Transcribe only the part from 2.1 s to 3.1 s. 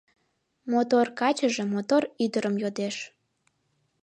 ӱдырым йодеш